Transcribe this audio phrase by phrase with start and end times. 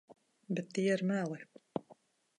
[0.57, 1.39] Bet tie ir meli.